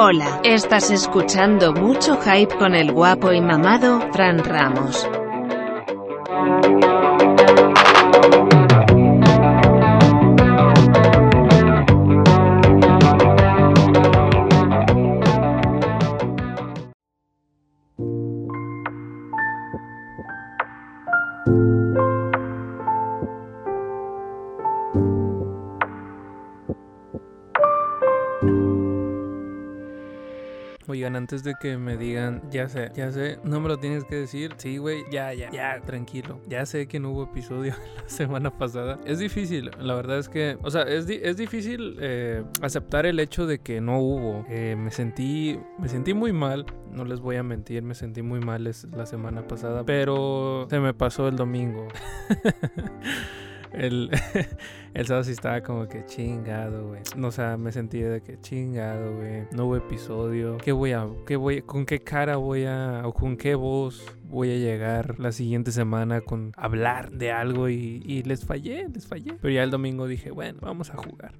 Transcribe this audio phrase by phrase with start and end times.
[0.00, 5.08] Hola, estás escuchando mucho hype con el guapo y mamado, Fran Ramos.
[31.18, 34.54] Antes de que me digan, ya sé, ya sé, no me lo tienes que decir.
[34.56, 36.40] Sí, güey, ya, ya, ya, tranquilo.
[36.48, 38.98] Ya sé que no hubo episodio la semana pasada.
[39.04, 43.20] Es difícil, la verdad es que, o sea, es, di- es difícil eh, aceptar el
[43.20, 44.46] hecho de que no hubo.
[44.48, 46.64] Eh, me sentí, me sentí muy mal.
[46.90, 50.94] No les voy a mentir, me sentí muy mal la semana pasada, pero se me
[50.94, 51.86] pasó el domingo.
[53.72, 54.10] El,
[54.94, 57.02] el sábado sí estaba como que chingado, güey.
[57.16, 59.44] No, o sea, me sentí de que chingado, güey.
[59.52, 60.58] No hubo episodio.
[60.58, 64.50] ¿Qué voy a, qué voy, con qué cara voy a, o con qué voz voy
[64.50, 69.34] a llegar la siguiente semana con hablar de algo y, y les fallé, les fallé.
[69.40, 71.32] Pero ya el domingo dije, bueno, vamos a jugar.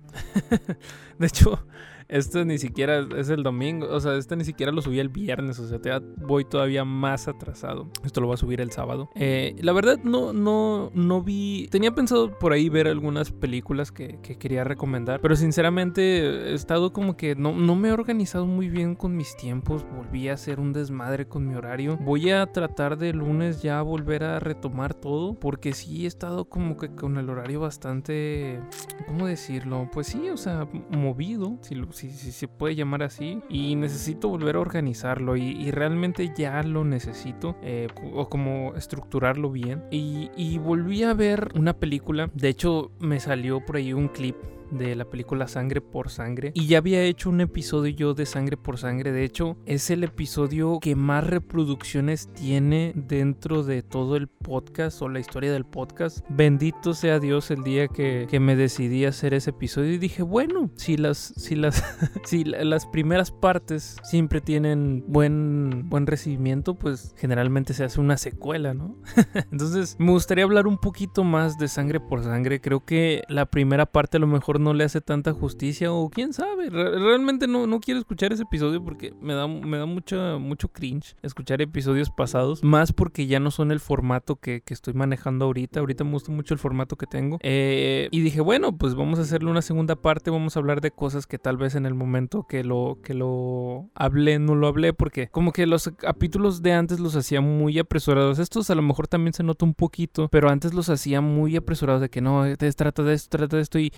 [1.19, 1.67] de hecho,
[2.09, 5.59] esto ni siquiera es el domingo, o sea, este ni siquiera lo subí el viernes,
[5.59, 7.89] o sea, te- voy todavía más atrasado.
[8.05, 9.11] Esto lo voy a subir el sábado.
[9.15, 11.69] Eh, la verdad, no, no, no vi.
[11.71, 16.93] Tenía pensado por ahí ver algunas películas que, que quería recomendar, pero sinceramente he estado
[16.93, 19.85] como que no, no me he organizado muy bien con mis tiempos.
[19.95, 21.97] Volví a hacer un desmadre con mi horario.
[21.99, 26.77] Voy a tratar de lunes ya volver a retomar todo, porque sí he estado como
[26.77, 28.61] que con el horario bastante.
[29.07, 29.89] ¿Cómo decirlo?
[29.93, 33.41] Pues sí, o sea, movido, si, lo- si, si se puede llamar así.
[33.49, 35.37] Y necesito volver a organizarlo.
[35.37, 37.57] Y, y realmente ya lo necesito.
[37.63, 39.85] eh, o como estructurarlo bien.
[39.91, 42.31] Y, y volví a ver una película.
[42.35, 44.37] De hecho, me salió por ahí un clip
[44.71, 46.53] de la película Sangre por Sangre.
[46.55, 49.13] Y ya había hecho un episodio yo de Sangre por Sangre.
[49.13, 55.09] De hecho, es el episodio que más reproducciones tiene dentro de todo el podcast o
[55.09, 56.25] la historia del podcast.
[56.29, 59.93] Bendito sea Dios el día que, que me decidí a hacer ese episodio.
[59.93, 61.83] Y dije, bueno, si las, si las,
[62.25, 68.17] si la- las primeras partes siempre tienen buen, buen recibimiento, pues generalmente se hace una
[68.17, 68.97] secuela, ¿no?
[69.53, 72.61] Entonces, me gustaría hablar un poquito más de sangre por sangre.
[72.61, 76.33] Creo que la primera parte a lo mejor no le hace tanta justicia o quién
[76.33, 76.71] sabe.
[76.71, 80.69] Re- realmente no, no quiero escuchar ese episodio porque me da, me da mucho, mucho
[80.69, 82.63] cringe escuchar episodios pasados.
[82.65, 85.81] Más porque ya no son el formato que, que estoy manejando ahorita.
[85.81, 87.39] Ahorita me gusta mucho el formato que tengo.
[87.43, 90.31] Eh, y dije, bueno, pues vamos a hacerle una segunda parte.
[90.31, 93.89] Vamos a hablar de cosas que tal vez en el momento que lo, que lo
[93.95, 98.39] hablé no lo hablé porque como que los capítulos de antes los hacía muy apresurados.
[98.39, 102.01] Estos a lo mejor también se nota un poquito, pero antes los hacía muy apresurados
[102.01, 103.93] de que no, te trata de esto, trata de esto y-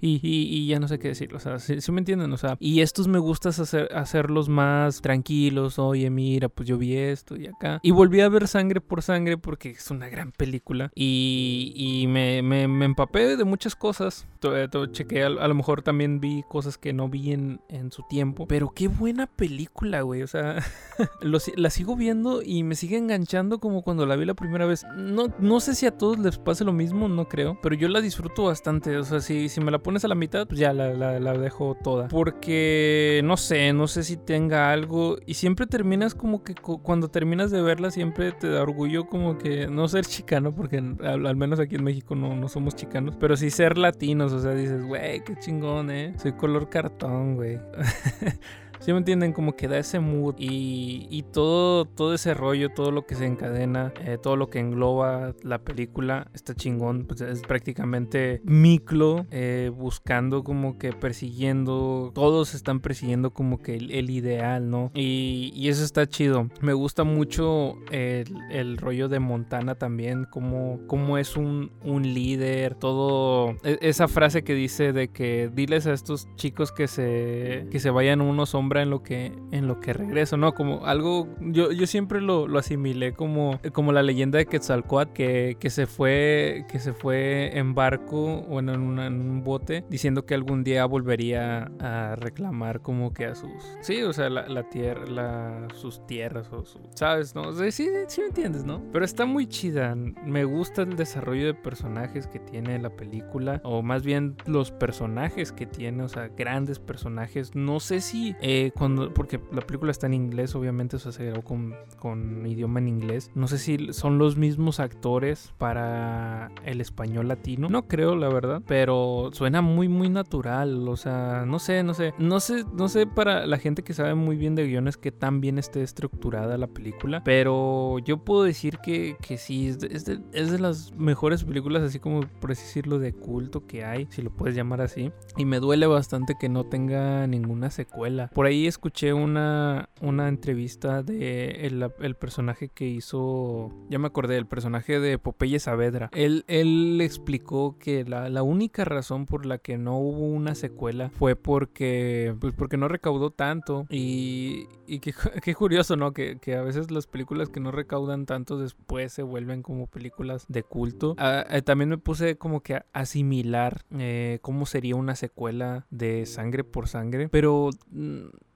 [0.51, 1.35] y ya no sé qué decir.
[1.35, 2.33] O sea, si me entienden?
[2.33, 5.79] O sea, y estos me gusta hacer, hacerlos más tranquilos.
[5.79, 7.79] Oye, mira, pues yo vi esto y acá.
[7.83, 12.43] Y volví a ver Sangre por Sangre porque es una gran película y, y me,
[12.43, 14.27] me, me empapé de muchas cosas.
[14.41, 17.61] To- eh, to- chequé, a, a lo mejor también vi cosas que no vi en,
[17.69, 18.47] en su tiempo.
[18.47, 20.23] Pero qué buena película, güey.
[20.23, 20.63] O sea,
[21.23, 24.85] lo la sigo viendo y me sigue enganchando como cuando la vi la primera vez.
[24.97, 27.59] No, no sé si a todos les pase lo mismo, no creo.
[27.63, 28.97] Pero yo la disfruto bastante.
[28.97, 31.33] O sea, si, si me la pones a la mitad, pues ya la, la- la
[31.39, 32.09] dejo toda.
[32.09, 35.17] Porque no sé, no sé si tenga algo.
[35.27, 39.39] Y siempre terminas como que cu- cuando terminas de verla, siempre te da orgullo como
[39.39, 40.55] que no ser chicano.
[40.55, 43.17] Porque al, al menos aquí en México no, no somos chicanos.
[43.19, 44.33] Pero sí ser latinos.
[44.33, 46.15] O sea, dices, güey, qué chingón, eh.
[46.19, 47.59] Soy color cartón, güey.
[48.81, 49.35] ¿Sí me entienden?
[49.35, 53.27] Como que da ese mood y, y todo, todo ese rollo, todo lo que se
[53.27, 57.05] encadena, eh, todo lo que engloba la película, está chingón.
[57.05, 64.11] Pues es prácticamente Miklo eh, buscando como que persiguiendo, todos están persiguiendo como que el,
[64.11, 64.91] ideal, ¿no?
[64.95, 66.49] Y, eso está chido.
[66.63, 73.51] Me gusta mucho el, rollo de Montana también, como, como es un, un líder, todo,
[73.63, 77.91] e- esa frase que dice de que diles a estos chicos que se, que se
[77.91, 78.47] vayan uno
[78.79, 80.55] en lo que, en lo que regreso, ¿no?
[80.55, 85.57] Como algo, yo, yo siempre lo, lo asimilé como, como la leyenda de Quetzalcoatl, que,
[85.59, 90.63] que se fue, que se fue en barco o en, un bote, diciendo que algún
[90.63, 93.51] día volvería a reclamar como que a sus,
[93.81, 97.35] sí, o sea, la, la tierra, sus tierras o su, ¿sabes?
[97.35, 97.43] ¿No?
[97.43, 98.83] O sea, sí, sí me entiendes, ¿no?
[98.93, 103.83] Pero está muy chida, me gusta el desarrollo de personajes que tiene la película, o
[103.83, 107.55] más bien los personajes que tiene, o sea, grandes personajes.
[107.55, 111.75] No sé si eh, cuando, porque la película está en inglés, obviamente, se grabó con,
[111.99, 113.31] con idioma en inglés.
[113.35, 117.69] No sé si son los mismos actores para el español latino.
[117.69, 120.89] No creo, la verdad, pero suena muy, muy natural.
[120.89, 122.15] O sea, no sé, no sé.
[122.19, 125.41] No sé, no sé para la gente que sabe muy bien de guiones que tan
[125.41, 130.51] bien esté estructurada la película, pero yo puedo decir que, que sí, es de, es
[130.51, 134.31] de las mejores películas, así como por así decirlo, de culto que hay, si lo
[134.31, 135.13] puedes llamar así.
[135.37, 138.31] Y me duele bastante que no tenga ninguna secuela.
[138.67, 145.19] Escuché una, una entrevista de el, personaje que hizo, ya me acordé, el personaje de
[145.19, 146.11] Popeye Saavedra.
[146.13, 151.11] Él, él explicó que la, la única razón por la que no hubo una secuela
[151.11, 153.87] fue porque, pues porque no recaudó tanto.
[153.89, 154.99] Y, y
[155.43, 156.13] qué, curioso, ¿no?
[156.13, 160.47] Que, que, a veces las películas que no recaudan tanto después se vuelven como películas
[160.49, 161.15] de culto.
[161.19, 166.27] Ah, eh, también me puse como que a asimilar eh, cómo sería una secuela de
[166.27, 167.29] Sangre por Sangre.
[167.29, 167.71] Pero...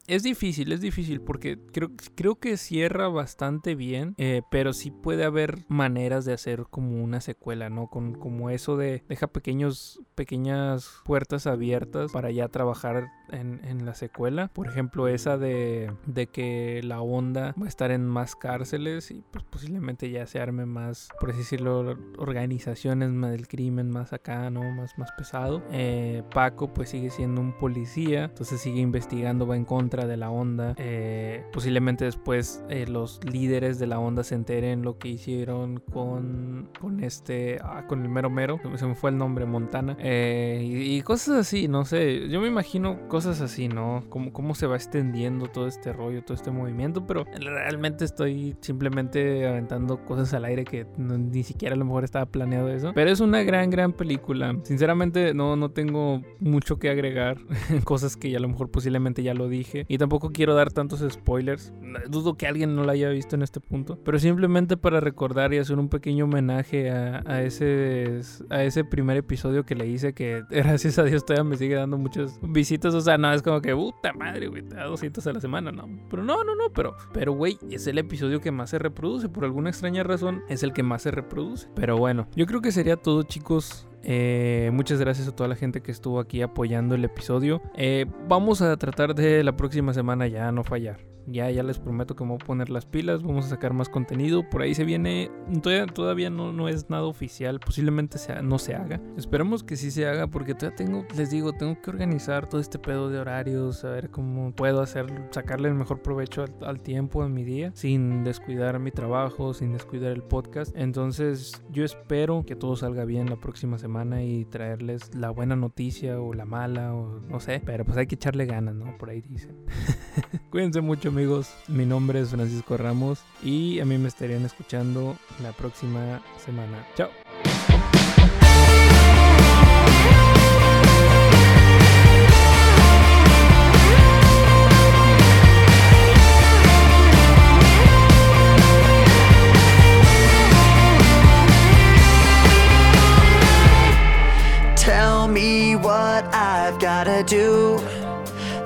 [0.07, 5.25] Es difícil, es difícil porque creo, creo que cierra bastante bien, eh, pero sí puede
[5.25, 7.89] haber maneras de hacer como una secuela, ¿no?
[7.89, 13.95] Con como eso de deja pequeños, pequeñas puertas abiertas para ya trabajar en, en la
[13.95, 14.49] secuela.
[14.53, 19.23] Por ejemplo, esa de, de, que la onda va a estar en más cárceles y
[19.31, 24.63] pues posiblemente ya se arme más, por así decirlo, organizaciones del crimen más acá, ¿no?
[24.73, 25.63] Más, más pesado.
[25.71, 30.31] Eh, Paco pues sigue siendo un policía, entonces sigue investigando, va en contra de la
[30.31, 30.75] onda.
[30.79, 36.71] Eh, posiblemente después eh, los líderes de la onda se enteren lo que hicieron con,
[36.81, 39.97] con este, ah, con el mero mero, se me fue el nombre, Montana.
[40.07, 44.05] Eh, y, cosas así, no sé, yo me imagino cosas así, ¿no?
[44.11, 49.49] Cómo, cómo se va extendiendo todo este rollo, todo este movimiento, pero realmente estoy simplemente
[49.49, 52.93] aventando cosas al aire que ni siquiera a lo mejor estaba planeado eso.
[52.95, 54.55] Pero es una gran, gran película.
[54.65, 57.39] Sinceramente no, no tengo mucho que agregar,
[57.85, 59.87] cosas que ya a lo mejor posiblemente ya lo dije.
[59.89, 61.73] Y tampoco quiero dar tantos spoilers.
[62.11, 63.99] Dudo que alguien no la haya visto en este punto.
[64.05, 69.65] Pero simplemente para recordar y hacer un pequeño homenaje a, ese, a ese primer episodio
[69.65, 70.13] que le hice.
[70.13, 72.95] Que gracias a Dios todavía me sigue dando muchas visitas.
[72.95, 75.73] O sea, no es como que puta madre, güey, te da 200 a la semana.
[75.73, 76.71] No, pero no, no, no.
[76.73, 79.29] Pero, pero, güey, es el episodio que más se reproduce.
[79.29, 81.69] Por alguna extraña razón, es el que más se reproduce.
[81.75, 83.89] Pero bueno, yo creo que sería todo, chicos.
[84.07, 87.63] Eh, muchas gracias a toda la gente que estuvo aquí apoyando el episodio.
[87.75, 91.14] Eh, vamos a tratar de la próxima semana ya no fallar.
[91.27, 93.89] Ya, ya les prometo que me voy a poner las pilas, vamos a sacar más
[93.89, 94.49] contenido.
[94.49, 95.31] Por ahí se viene,
[95.63, 99.01] todavía, todavía no, no es nada oficial, posiblemente sea, no se haga.
[99.17, 102.79] Esperemos que sí se haga porque todavía tengo, les digo, tengo que organizar todo este
[102.79, 107.33] pedo de horarios, a ver cómo puedo hacer, sacarle el mejor provecho al, tiempo en
[107.33, 110.75] mi día, sin descuidar mi trabajo, sin descuidar el podcast.
[110.77, 116.21] Entonces yo espero que todo salga bien la próxima semana y traerles la buena noticia
[116.21, 118.97] o la mala o no sé, pero pues hay que echarle ganas, ¿no?
[118.99, 119.57] Por ahí dicen.
[120.51, 125.53] Cuídense mucho amigos, mi nombre es Francisco Ramos y a mí me estarían escuchando la
[125.53, 126.85] próxima semana.
[126.97, 127.24] Chao.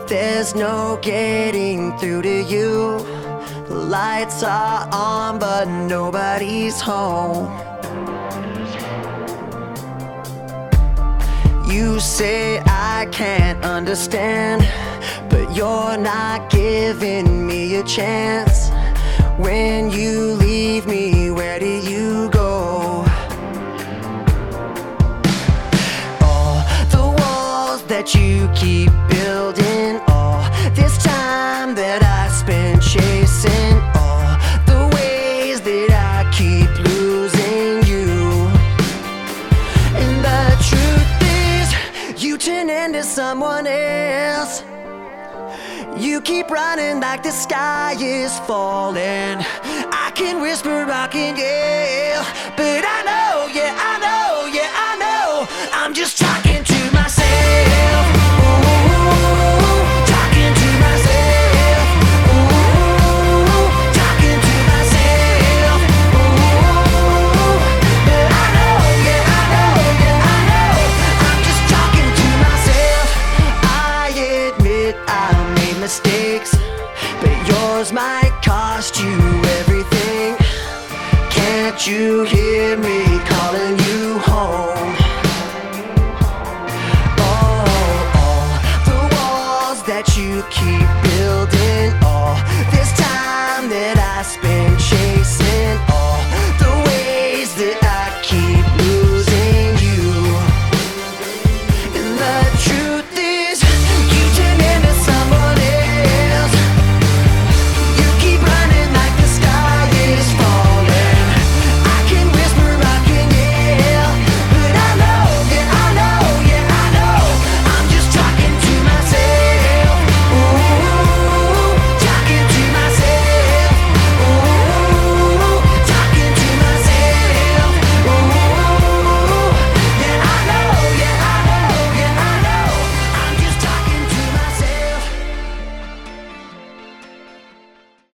[0.09, 2.99] There's no getting through to you.
[3.69, 7.47] The lights are on, but nobody's home.
[11.71, 14.67] You say I can't understand,
[15.29, 18.71] but you're not giving me a chance.
[19.37, 20.28] When you
[43.05, 44.63] someone else.
[45.97, 49.39] You keep running like the sky is falling.
[50.05, 52.25] I can whisper, I can yell,
[52.57, 52.98] but I
[81.89, 82.38] you